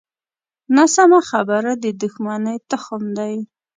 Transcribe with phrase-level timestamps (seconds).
[0.75, 3.33] ناسمه خبره د دوښمنۍ تخم دی